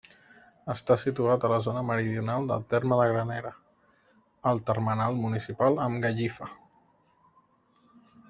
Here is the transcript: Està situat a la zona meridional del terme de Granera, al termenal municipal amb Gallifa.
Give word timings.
Està 0.73 0.95
situat 1.01 1.43
a 1.43 1.51
la 1.51 1.59
zona 1.65 1.83
meridional 1.89 2.47
del 2.51 2.63
terme 2.75 2.97
de 3.01 3.05
Granera, 3.11 3.51
al 4.53 4.63
termenal 4.71 5.19
municipal 5.27 5.79
amb 5.85 6.03
Gallifa. 6.07 6.49